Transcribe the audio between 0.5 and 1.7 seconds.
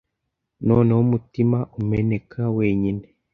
noneho umutima